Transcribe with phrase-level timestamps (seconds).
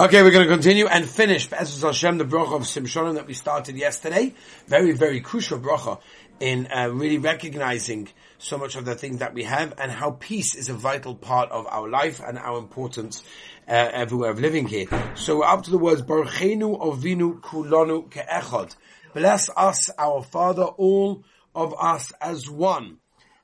[0.00, 3.26] Okay, we're going to continue and finish Be'ezus Hashem, the bracha of Sim Shalom that
[3.26, 4.32] we started yesterday.
[4.66, 6.00] Very, very crucial bracha
[6.40, 8.08] in uh, really recognizing
[8.38, 11.50] so much of the things that we have and how peace is a vital part
[11.50, 13.22] of our life and our importance
[13.68, 14.86] uh, everywhere of living here.
[15.16, 18.74] So we're up to the words Baruchenu Ovinu Kulonu Ke'echad.
[19.12, 21.24] Bless us, our Father, all
[21.54, 23.00] of us as one.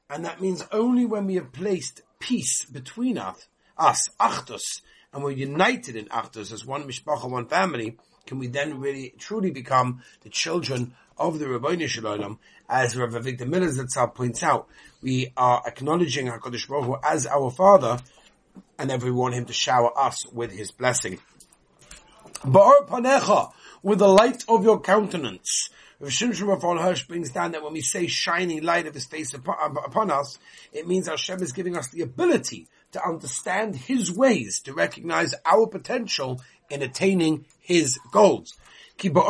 [0.08, 3.46] And that means only when we have placed peace between us,
[3.76, 4.80] us, Achdus,
[5.16, 7.96] and we're united in Achdus as one mishpacha, one family,
[8.26, 12.38] can we then really truly become the children of the Rabbi Shalom,
[12.68, 14.68] as Rav Avigdor Miller Zatzal points out,
[15.00, 17.98] we are acknowledging HaKadosh Baruch Hu as our Father,
[18.78, 21.18] and then we want Him to shower us with His blessing.
[22.42, 23.52] Ba'or panecha,
[23.82, 25.70] with the light of your countenance.
[25.98, 29.32] Rav Shimshon Rav Hirsch brings down that when we say shining light of His face
[29.32, 30.38] upon, upon us,
[30.74, 35.66] it means Hashem is giving us the ability to understand His ways, to recognize our
[35.66, 36.40] potential
[36.70, 38.54] in attaining His goals.
[38.98, 39.24] Chayim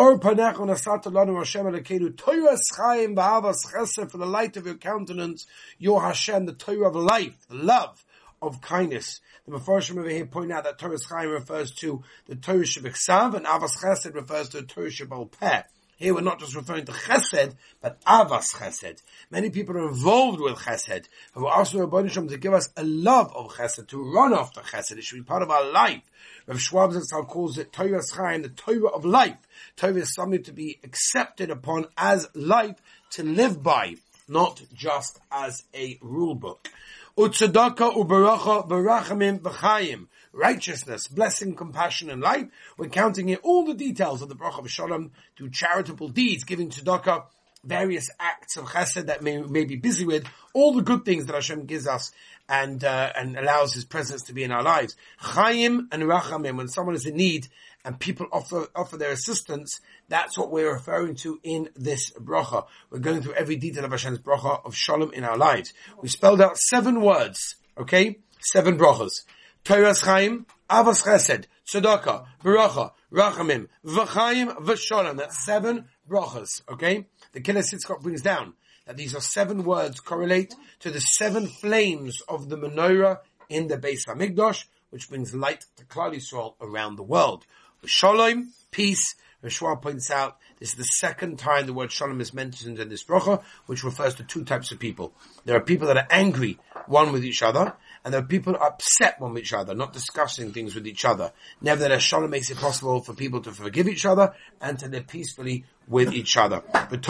[4.10, 5.46] for the light of your countenance,
[5.78, 8.04] your Hashem, the Torah of life, the love
[8.40, 9.20] of kindness.
[9.46, 13.46] The Mepharshim over here point out that Torah Chaim refers to the Torah Shebichsav and
[13.46, 14.90] Avas Chesed refers to the Torah
[15.26, 15.62] Peh.
[15.96, 19.00] Here we're not just referring to chesed, but avas chesed.
[19.30, 21.06] Many people are involved with chesed.
[21.34, 24.98] We're asking Rabbi to give us a love of chesed, to run after chesed.
[24.98, 26.02] It should be part of our life.
[26.46, 26.92] Rav Schwab
[27.28, 29.38] calls it Torah Chaim, the Torah of life.
[29.76, 32.76] Torah is something to be accepted upon as life,
[33.12, 33.94] to live by,
[34.28, 36.68] not just as a rule book.
[37.16, 42.46] Utzedaka ubaracha barachamim v'chayim righteousness, blessing, compassion, and life.
[42.76, 45.12] We're counting here all the details of the bracha of Shalom
[45.50, 47.24] charitable deeds, giving tzedakah,
[47.66, 51.34] various acts of chesed that may, may be busy with, all the good things that
[51.34, 52.12] Hashem gives us
[52.48, 54.96] and uh, and allows His presence to be in our lives.
[55.18, 57.48] Chaim and rachamim, when someone is in need
[57.84, 62.66] and people offer offer their assistance, that's what we're referring to in this bracha.
[62.90, 65.72] We're going through every detail of Hashem's bracha of shalom in our lives.
[66.00, 68.18] We spelled out seven words, okay?
[68.40, 69.24] Seven brachas.
[69.64, 75.16] Torah's Chaim, Avos Chesed, Tzedakah, Baracha, Rachamim, V'chaim, V'sholem.
[75.16, 77.06] That's seven brachas, okay?
[77.32, 78.54] The Killer Sitzkot brings down
[78.86, 83.18] that these are seven words correlate to the seven flames of the menorah
[83.48, 87.46] in the Beis Hamikdash, which brings light to Klal Yisrael around the world.
[87.84, 89.14] Shalom, peace.
[89.42, 92.88] Rav Schwab points out this is the second time the word shalom is mentioned in
[92.88, 95.12] this bracha, which refers to two types of people.
[95.44, 99.20] There are people that are angry one with each other, and there are people upset
[99.20, 101.32] one with each other, not discussing things with each other.
[101.60, 105.64] Nevertheless, Shalom makes it possible for people to forgive each other and to live peacefully
[105.86, 106.62] with each other.
[106.72, 107.06] But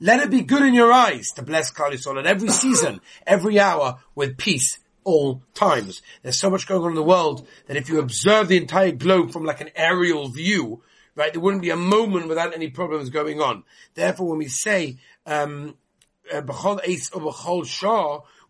[0.00, 3.60] let it be good in your eyes to bless Klal Yisrael at every season, every
[3.60, 6.02] hour with peace all times.
[6.22, 9.32] There's so much going on in the world that if you observe the entire globe
[9.32, 10.82] from like an aerial view,
[11.14, 13.64] right, there wouldn't be a moment without any problems going on.
[13.94, 15.76] Therefore, when we say, um,
[16.32, 16.40] uh,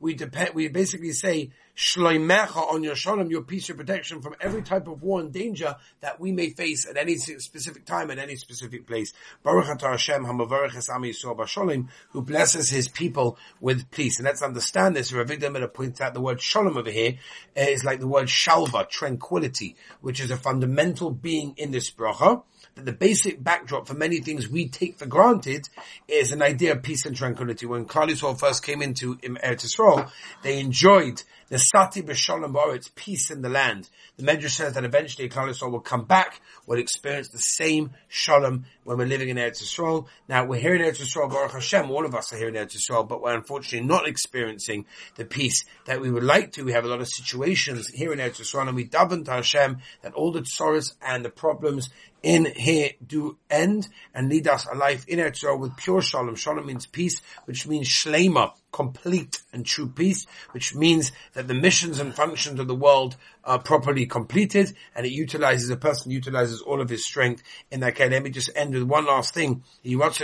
[0.03, 4.61] we depend, we basically say, shloimecha on your shalom, your peace, your protection from every
[4.61, 8.35] type of war and danger that we may face at any specific time, at any
[8.35, 9.13] specific place.
[9.45, 14.19] Baruch Hashem, hamavarech es am Yisrael who blesses his people with peace.
[14.19, 15.13] And let's understand this.
[15.13, 17.15] Rav Miller points out the word shalom over here
[17.57, 22.43] uh, like the word shalva, tranquility, which is a fundamental being in this bracha
[22.75, 25.69] that the basic backdrop for many things we take for granted
[26.09, 27.66] is an idea of peace and tranquility.
[27.66, 30.10] When Klal Yisrael first came into Eretz Yisrael,
[30.43, 31.22] they enjoyed
[31.53, 33.91] the Sati B'Shalom It's peace in the land.
[34.17, 38.65] The Medrash says that eventually Klal Yisrael will come back, will experience the same Shalom
[38.85, 40.07] when we're living in Eretz Yisrael.
[40.31, 42.75] Now we're here in Eretz Yisrael, Baruch Hashem, all of us are here in Eretz
[42.75, 44.87] Yisrael, but we're unfortunately not experiencing
[45.17, 46.63] the peace that we would like to.
[46.63, 49.77] We have a lot of situations here in Eretz Yisrael and we daven to Hashem
[50.01, 51.91] that all the sorrows and the problems
[52.23, 56.34] in here do end and lead us a life in Eretz Yisrael with pure Shalom.
[56.34, 62.00] Shalom means peace, which means Shlema, complete and true peace, which means that the missions
[62.00, 66.80] and functions of the world are properly completed and it utilizes, a person utilizes all
[66.80, 68.10] of his strength in that case.
[68.10, 69.63] Let me just end with one last thing.
[69.83, 70.15] Which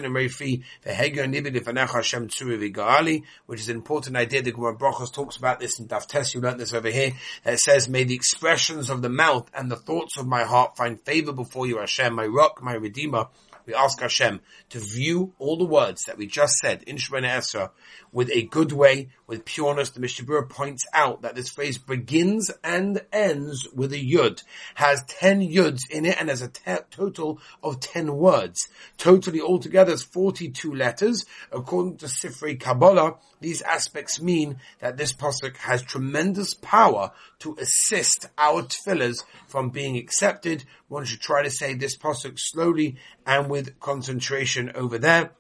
[3.61, 4.43] is an important idea.
[4.43, 7.13] The Gemara Brachos talks about this in Daf You learned this over here.
[7.45, 11.01] It says, may the expressions of the mouth and the thoughts of my heart find
[11.01, 13.27] favor before you, Hashem, my rock, my redeemer,
[13.69, 14.41] we ask Hashem
[14.71, 17.71] to view all the words that we just said in Shemona Esra
[18.13, 19.91] with a good way, with pureness.
[19.91, 24.43] The Mishnah Berurah points out that this phrase begins and ends with a yud,
[24.75, 26.49] has ten yuds in it, and has a
[26.91, 28.69] total of ten words.
[28.97, 31.25] Totally altogether is 42 letters.
[31.53, 38.27] According to Sifrei Kabbalah, these aspects mean that this pasuk has tremendous power to assist
[38.37, 40.65] our tefillahs from being accepted.
[40.89, 42.97] One should try to say this pasuk slowly
[43.27, 45.33] and with concentration over there.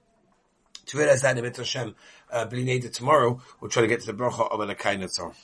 [0.88, 1.94] To realize that in Hashem,
[2.32, 2.46] uh,
[2.92, 5.34] tomorrow, we'll try to get to the bracha of an Akainatzah.